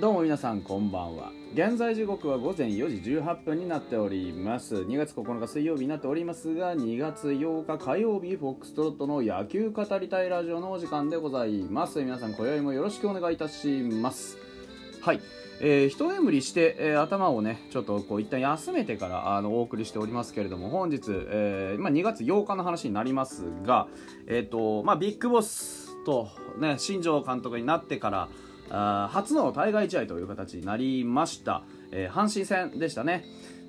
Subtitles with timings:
[0.00, 1.30] どうも皆さんこんばんは。
[1.52, 4.76] 現在時刻は午前4時18分になっております。
[4.76, 12.00] 2月9日水曜日になっておりますが2月8日火曜日フォックストロットの野球語りたいラジオのお時間でございます。
[12.02, 14.38] 皆さん今宵もよろしくお願いいたします。
[15.02, 15.20] はい。
[15.60, 23.86] えー、一眠りして、えー、頭をねちょっとこう一旦休めてからあのお送りしておりますけれども本日、えーまあ、2月8日の話になりますが、
[24.26, 28.28] えーとまあ、ビッグボスと、ね、新庄監督になってから
[28.70, 33.24] 初の対外試合という形になりました、えー、阪神戦でしたね。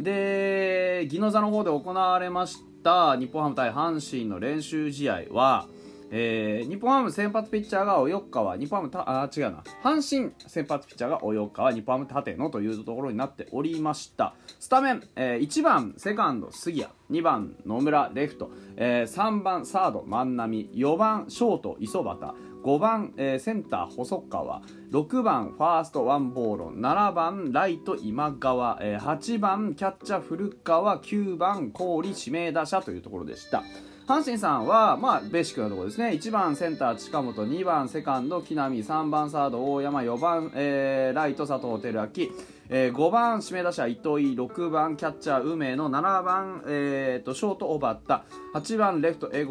[0.00, 5.68] で宜野座の方で行われました日本ハム対阪神の練習試合は、
[6.10, 9.64] えー、日本ハム先発ピッチャーが及川日本ハムたあ違うな。
[9.82, 14.34] 阪神先発ピッチャーが及川日本ハム立野というところになっておりました。
[14.60, 22.34] スタメン、えー、1番セカンド杉谷2番野村レフト、えー、3番サード万波4番ショート磯端
[22.66, 24.60] 5番、えー、センター細川。
[24.90, 26.80] 6番ファーストワンボーロン。
[26.80, 31.00] 7番ライト今川、えー、8番キャッチャー古川。
[31.00, 32.82] 9番郡指名打者。
[32.82, 33.62] というところでした。
[34.08, 36.08] 阪神さんは、まあ、ベーシックなところですね。
[36.08, 42.30] 1番センター近本、2番セカンド木浪、3番サード大山、4番、えー、ライト佐藤輝明、
[42.68, 49.50] えー、5番指名打者糸井6番キャッチャー梅野7番、えーと、ショート小畑8番レフト江越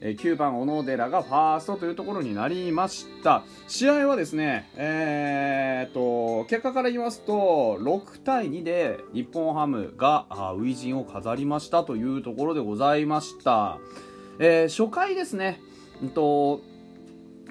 [0.00, 3.42] 9番小野寺がファーストというところになりました。
[3.66, 13.78] 試合はですね、えーと、結果から言いますと6対2で日本ハムが初陣を飾りましたというところでございました、
[14.38, 15.60] えー、初回ですね、
[16.00, 16.60] うんと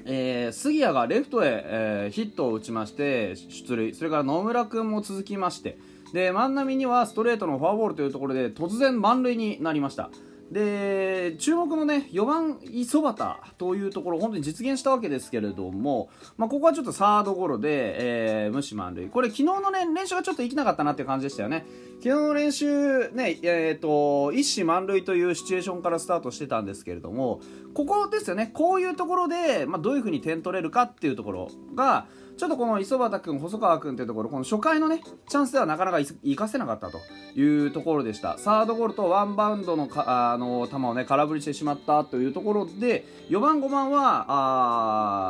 [0.10, 3.94] えー、杉谷がレフトへ、えー、ヒットを打ちまして出塁。
[3.94, 5.78] それから野村君も続きまして。
[6.14, 10.10] で万波にはストレートのフォアボールというところで突然満塁になりました。
[10.52, 19.10] で注目のね4番磯端というところ本当に実現したわけですけれども、まあ、ここはちょっとサードゴロで、えー、無視満塁。
[19.10, 21.66] これ昨日の、ね、練習がちょっと生きなかったなっていう感じでしたよね。
[22.02, 27.42] 昨日の練習ねえっ、ー、と一死満塁というシチュエーションからスタートしてたんですけれども
[27.74, 28.52] ここですよね。
[28.54, 32.08] こういうところで、まあ、どういうふうに点取れるかっていうところが
[32.38, 37.00] ちょっとこの磯端君、細川君というところ、この初回のね、チャンスではなかなか生かせなかったと
[37.36, 38.38] いうところでした。
[38.38, 44.26] サードゴロとワンバウンドのかあの球をね、空振りしてしまったというところで、4番、5番は、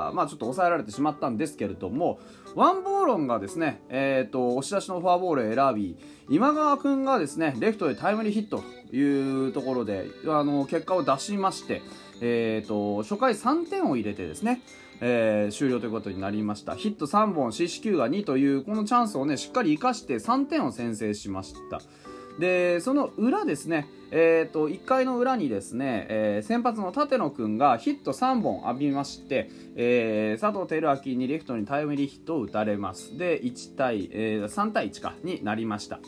[0.09, 2.19] あまあちょっと抑えられてしまったんですけれども、
[2.55, 5.95] ワンボーロンがですね、えっ、ー、と、押し出しのフォアボールを選び、
[6.29, 11.81] 今川君がですね、レフトでタイムリーヒットというところで、あの、結果を出しまして、
[12.21, 14.61] え、ー、と、初回3点を入れてですね、
[14.99, 16.75] えー、終了ということになりました。
[16.75, 21.81] ヒット3本四死球が2というこのチャンスをねしっかり生かして3点を先制しました。
[22.39, 33.17] でその裏ですね、えーと、1回の裏にですね、えー、先発の立野君がヒット3本浴びまして、えー、佐藤輝明にレフトにタイムリーヒットを打たれます。
[33.17, 35.99] で1対、えー、3対1かになりました。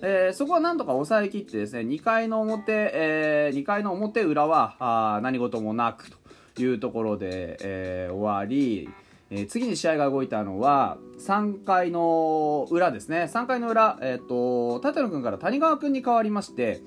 [0.00, 6.10] えー、そこはなんとか抑えきってですね2回の表、えー、2回の表裏はあ何事もなく
[6.54, 8.88] というところで、えー、終わり、
[9.30, 13.28] えー、次に試合が動いたのは3回の裏ですね。
[13.32, 16.80] 3回の裏、えーと、立野君から谷川君に変わりまして、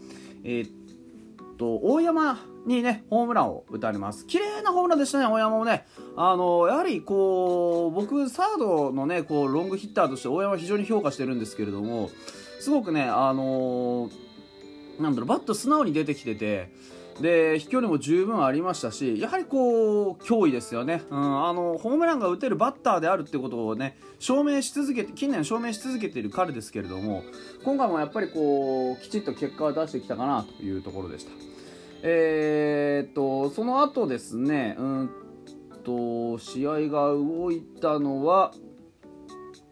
[0.44, 0.72] えー
[1.58, 4.26] と、大山にねホームランを打たれます。
[4.26, 5.86] 綺麗なホームランでしたね大山もね。
[6.16, 12.10] あのやはりこう僕サードのねこうロングヒッターとして大山非常に評価してるんですけれども
[12.62, 14.10] すごくねあの
[15.00, 16.72] なんだろうバット素直に出てきてて
[17.20, 27.24] で飛距離も十分ありましたしやはりこう脅威ですよね、うん、あのホームランが打てるバッターであるってことをね証明し続けて近年証明し続けている彼ですけれども
[27.64, 31.32] 今回もやっぱりこうきちっと結果を出してきたかなというところでした。
[32.04, 35.10] えー、っとその後ですねうん
[35.84, 38.54] と試合が動いたのは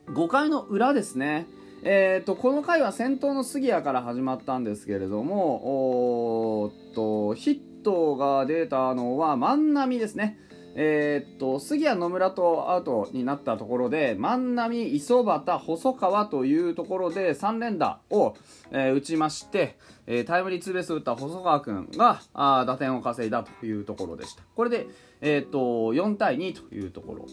[0.08, 1.48] 5回の裏ですね。
[1.84, 10.38] えーと、この回は先頭の杉谷から始まったんですけれどもおとヒットが出たのは万波ですね。
[10.76, 18.36] えー、と杉谷野村とアウトになったところで万波、磯端、細川というところで3連打を、
[18.72, 24.44] えー、打ちまして、えー、タイムリーツーベースを打った細川君があ打点を稼いだというところでした。
[24.56, 24.88] これで、
[25.22, 27.26] えー、っと4対2というところ。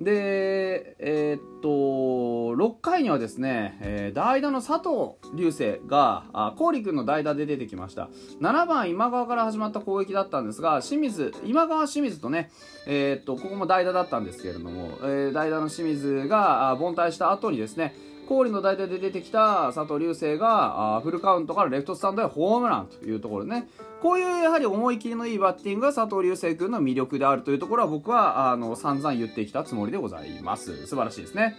[0.00, 8.08] で、えー、っと、6回にはですね、えー、代打の佐藤流星が、あ郡君の代打で出てきました。
[8.40, 12.50] 7番今川から始まった攻撃だったんですが、清水、今川清水とね、
[12.86, 17.94] えー、っと、ここも代打だったんですけれども、えー、代打の清水が凡退した後にですね、
[18.26, 23.68] 氷の代打で出てきた佐藤流星があフルカウントからレフトスタンドへホームランというところでね
[24.04, 31.56] こういうやはり思い切りのいいバッティングが佐藤隆星君の魅力であるというところは僕はあの散々言ってきたつもりでございます素晴らしいですね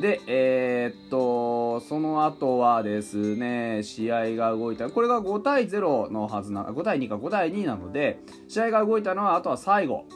[0.00, 4.88] で、えー、っと、その後はですね、試合が動いた。
[4.88, 8.18] これが5対0のはずな、5対2か5対2なので、
[8.48, 10.06] 試合が動いたのは、あとは最後、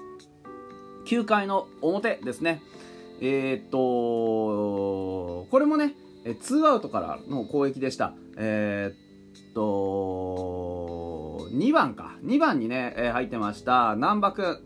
[1.04, 2.62] 9回の表ですね。
[3.20, 5.92] えー、っと、これもね、
[6.40, 8.14] ツーアウトからの攻撃でした。
[8.38, 10.55] えー、っと、
[11.56, 12.16] 2番か。
[12.22, 14.58] 2番にねえ、入ってました、南波くん。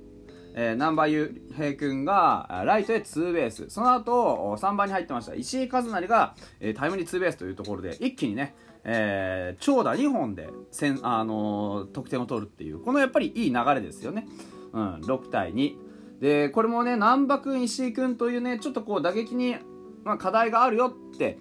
[0.55, 3.71] えー、南波雄平君がライトへツーベース。
[3.71, 5.35] その後3番に入ってました。
[5.35, 12.81] 石井和成が、えー、タイムリーツーベースというところで一気にね、えー、長打2本でせん、あのー、得点を取るっていう。
[12.81, 14.27] このやっぱりいい流れですよね、
[14.73, 15.75] うん、6対2
[16.21, 19.57] でこれもね難波君石井君というねちょっとこう打撃に、
[20.05, 21.39] まあ、課題があるよって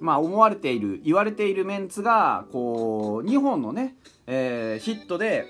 [0.00, 3.96] まあ、思われている言われているメンツがこう2本のね、
[4.26, 5.46] えー、ヒットで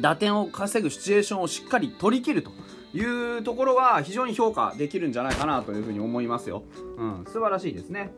[0.00, 2.50] 打点を稼ぐシチュエーションをしっかり取り切ると
[2.94, 6.62] いうところは非常に評価できるんじゃないかなというふうに思いますよ。
[6.96, 8.12] うん、素晴らしいですね。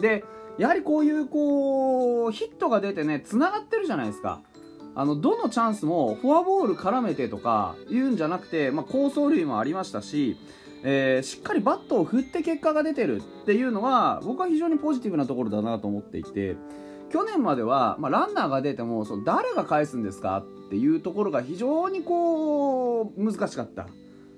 [0.00, 0.24] で、
[0.58, 4.40] やはりこういうこうヒットが出てね、つながってるじゃないですか。
[4.94, 10.38] あのどのチャンスもフォアボール絡めてとか言うんじゃなくて、まあ、好走塁もありましたし、
[10.82, 16.56] えー、しっかりバットを振って結果が出てるっていうのは僕は非常にポジティブなところだなと思っていて
[17.10, 23.86] 去年までは、まあ、ランナーが出てもその誰が返すんですかっていうところが非常にこう難しかった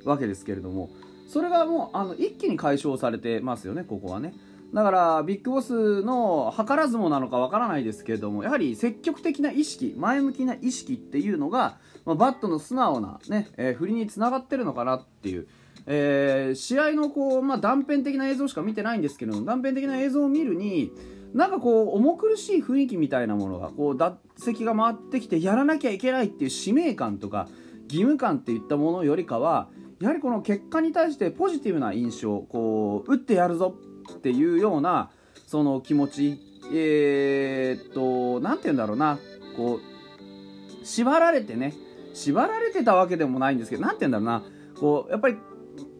[0.05, 0.91] わけですけれども
[1.29, 4.35] それがもうあの一気に解消されてますよねここはね。
[4.73, 15.49] だからビッグボスの図らずもなのかわからないですけれどもやはり積極的な意識前向きな意識っていうのが、まあ、バットの素直なね、えー、振りにつながってるのかなっていう
[15.91, 20.93] えー、試合のこう、まあ、断片的な映像しか見てないんですけど断片的な映像を見るに
[21.33, 27.49] なんかこう重苦しい雰囲気みたいなものがこう打席が回ってきてやらなきゃいけないっていう使命感とか
[27.85, 29.71] 義務感っていったものよりかは
[30.01, 33.75] やはりこの結果に対してポジティブな印象こう打ってやるぞ
[34.15, 35.11] っていうような
[35.47, 36.39] その気持ち
[36.71, 39.19] えー、っと何て言うんだろうな。
[39.57, 41.75] こう縛られてね
[42.15, 44.43] 縛られてたわけでもないんですけど何て言うんだろうな。
[44.79, 45.37] こうやっぱり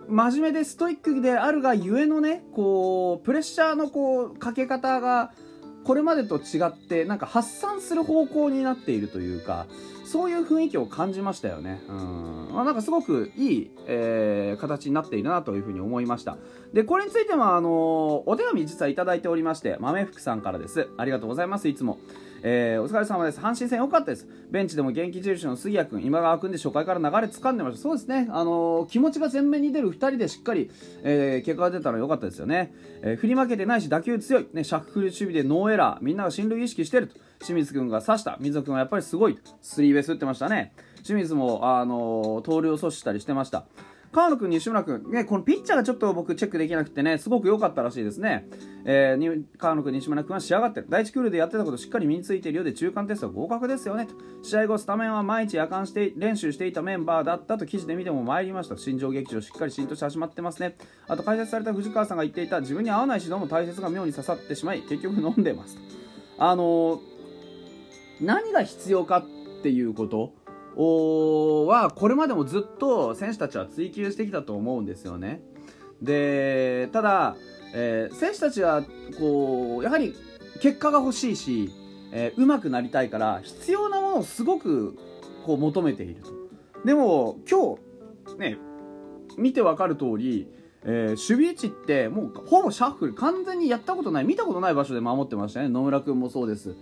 [0.09, 5.33] 真面目でストイックであるがゆえのねこうプレッシャーのこうかけ方が
[5.85, 9.67] これまでと違ってなんか発散する方向になっているというか
[10.09, 11.83] そういう雰囲気を感じましたよね。
[11.89, 12.49] うん。
[12.53, 16.39] まあ、なんかすごくいい、えー、形になっているなというふうに思いました。
[16.73, 17.73] で、これについては、あのー、
[18.27, 20.89] お手紙実はいただいておりまして、豆福さんからです。
[20.97, 21.99] ありがとうございます、いつも。
[22.43, 23.41] えー、お疲れ様です。
[23.41, 24.27] 阪神戦良かったです。
[24.51, 27.83] ベンチでも元気印の杉谷君、今川君で初回から流れ掴んでました。
[27.83, 28.29] そうですね。
[28.31, 30.71] あのー、気持ちが前面に出る2人でしっかり、
[31.03, 32.73] えー、結果が出たの良かったですよね。
[33.03, 34.47] え、振り負けてないし、打球強い。
[34.53, 36.05] ね、シャッフル守備でノーエラー。
[36.05, 37.17] みんなが進塁意識してると。
[37.41, 38.37] 清水君が刺した。
[38.41, 39.39] 水野君はやっぱりすごい。
[39.61, 40.73] スリーベース打ってましたね。
[41.03, 43.67] 清水も、あのー、盗塁を阻止したりしてました。
[44.11, 48.49] 河野君、西村君、ね、このピッチャーがちょっと僕チェックできなくてね、すごく良かったらしいですね。
[48.87, 50.87] えー、河野君、西村君は仕上がってる。
[50.89, 54.09] 第1クールでやってたことしっかり身についているようで中間テストは合格ですよね。
[54.43, 58.79] 試合後、スタメンは毎日夜間して練習していたメンバーだったと記事で見ても参りました。
[58.79, 60.77] 新庄劇場しっかり浸透して始まってますね。
[61.07, 65.77] あと解説された藤川さんが言っていた自分に合わない指導も大切が妙に刺さってしまい、結局飲んでます。
[66.39, 67.18] あのー、
[68.21, 70.35] 何が必要かっていうこと
[71.67, 75.41] はこれまでもずっと選手たちは追求してきたと思うんですよね。
[76.03, 77.37] でただ、
[77.75, 78.85] えー、選手たちは
[79.19, 80.15] こうやはり
[80.61, 81.71] 結果が欲しいし、
[82.13, 84.97] えー、上手くなりたいから必要なものをすごく
[85.45, 86.31] こう求めていると。
[86.85, 87.77] でも今
[88.27, 88.59] 日ね
[89.37, 90.49] 見てわかる通り、
[90.85, 96.77] えー、守備位置ってもうほぼシャッフル完全にやったことない見たことない場所で守ってましたね野村君もそうです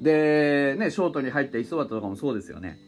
[0.00, 2.78] でねショートに入った磯端とかもそうですよね。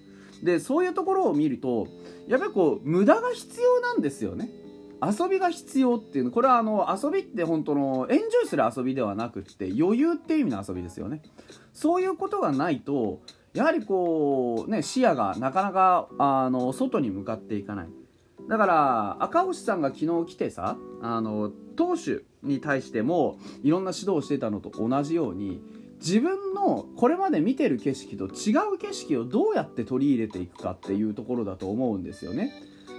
[0.43, 1.87] でそういうところを見ると
[2.27, 4.51] やっぱりこう無駄が必要なんですよね。
[5.03, 6.31] 遊びが必要っていうの。
[6.31, 11.23] これはあの遊びって本当のエンジョイする遊びではなくって余裕っていう意味の遊びですよね。
[11.73, 13.21] そういうことがないと
[13.53, 17.89] やはりこうね視野がなかなかあの外に向かっていかない。
[18.49, 25.61] だから赤星さんが昨日来てさあの投手に対してもいろんな指導をしてたのと同じように
[26.03, 32.53] 自分のこれまで見てる景色と違う景色をどうやって取り入れていくかっていうところだと思うんですよね。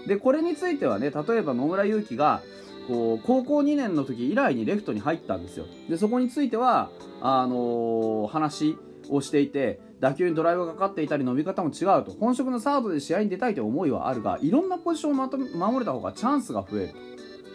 [0.08, 2.42] でこれについてはね例えば野村祐希が
[2.88, 5.66] こう高校2年の時以来にレフトに入ったんですよ。
[5.90, 6.90] でそこについては
[7.22, 8.78] あのー、話
[9.10, 16.96] をしていて打球にドライブがかかっていたり伸び方も違うと本職のサードで試合に出たいという思いはあるがいろんなポジションをまと守れた方がチャンスが増えると。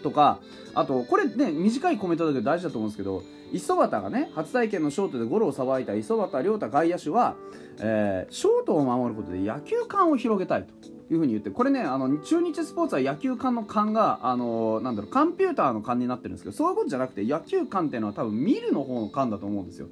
[0.01, 0.39] とか
[0.73, 7.35] あとこれね短いコメントだけど大事だと思うんですけど磯端がね初体験のショートでゴロをさばいた磯端亮太外野手は、
[7.79, 19.87] えー、ショートを守ることで野球観を広げたいというふうに言ってこれねあの中日スポーツは野球観の観があのなんだろうコンピューターの観になってるんですけどそういうことじゃなくて野球観っていうのは多分見るの方の観だと思うんですよ。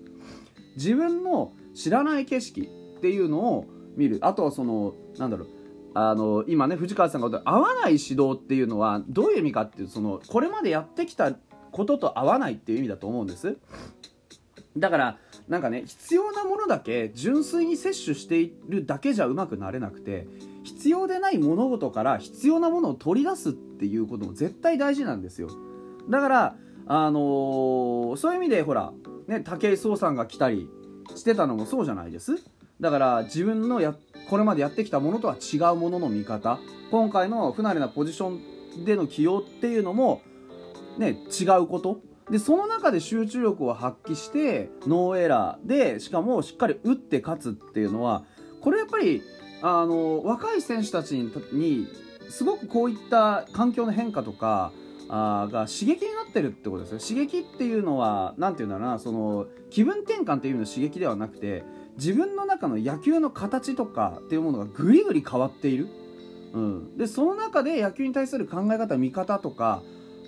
[0.75, 4.19] 自分の知らない景色っていうのを見る。
[4.21, 5.47] あとはそのなんだろう
[5.99, 11.33] あの今ね藤川さんが合わない指導っていうのはどういう意味かっていうそのこれまでやってきた
[11.71, 13.57] ことと合わないっていう意味だと思うんです。
[14.77, 20.27] だからなんかね必要なものだけ純粋に摂取しているだけじゃうまくなれなくて
[20.63, 25.49] 必要でない物事から必要なものを取り出すっていうことも絶対大事なんですよ。
[26.11, 28.93] だからあのー、そういう意味でほら
[29.27, 30.69] ね武井壮さんが来たり
[31.15, 32.35] してたのもそうじゃないです？
[32.79, 33.95] だから自分のや
[34.29, 36.59] これまでやってきたものとは違うものの見方。
[36.91, 38.39] 今回の不慣れなポジショ
[38.81, 40.21] ンでの起用っていうのも
[40.97, 42.01] ね違うこと。
[42.29, 48.23] でその中で集中力を発揮してノーエラーでしかもしっかり打って勝つっていうのは
[48.61, 49.23] これやっぱり
[49.61, 51.87] あの若い選手たちに
[52.29, 54.73] すごくこういった環境の変化とか
[55.09, 61.63] あが刺激になってるってことですよ刺激っていうのは何て言うんだろうなその気分転換っていう意味の刺激ではなくて
[61.97, 65.89] 自分の中の野球の形とかっていうものがぐりぐり変わっている、
[66.53, 69.81] うん、でその中で野球に対する考え方見方とか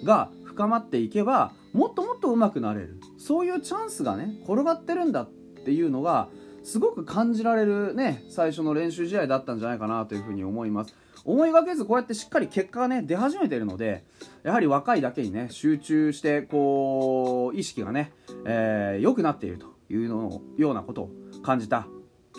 [0.03, 2.99] が深まっていけばもっともっと上手くなれる。
[3.17, 5.29] そういうチャンスがね転がってるんだっ
[5.65, 6.29] ていうのが
[6.63, 10.95] すごく感じられるね最初の練習試合だったんじゃないかなというふうに思います。
[11.25, 14.03] 思いがけずこうやってしっかり結果がね出始めてるので
[14.43, 21.11] やはり若いだけにね集中してこう意識がね良、えー、くなっているというのようなことを
[21.43, 21.87] 感じた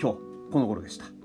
[0.00, 0.18] 今日
[0.52, 1.19] この頃でした。